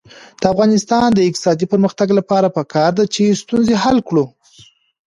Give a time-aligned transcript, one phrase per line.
[0.41, 4.25] د افغانستان د اقتصادي پرمختګ لپاره پکار ده چې ستونزه حل کړو.